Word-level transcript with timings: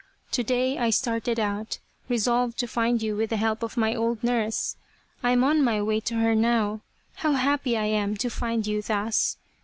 To 0.31 0.41
day 0.41 0.79
I 0.79 0.89
started 0.89 1.39
out, 1.39 1.77
resolved 2.09 2.57
to 2.57 2.67
find 2.67 3.03
you 3.03 3.15
with 3.15 3.29
the 3.29 3.37
help 3.37 3.61
of 3.61 3.77
my 3.77 3.93
old 3.93 4.23
nurse. 4.23 4.75
I 5.21 5.29
am 5.29 5.43
on 5.43 5.63
my 5.63 5.79
way 5.83 5.99
to 5.99 6.15
her 6.15 6.33
now. 6.33 6.81
How 7.17 7.33
happy 7.33 7.77
I 7.77 7.85
am 7.85 8.17
to 8.17 8.29
find 8.31 8.65
you 8.65 8.81
thus. 8.81 9.37